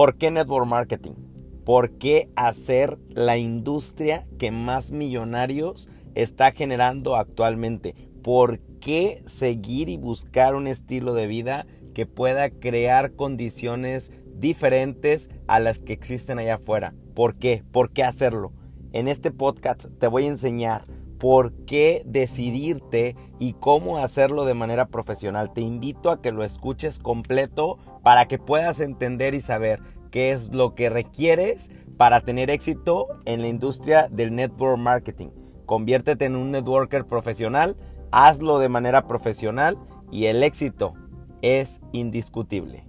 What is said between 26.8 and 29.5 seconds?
completo para que puedas entender y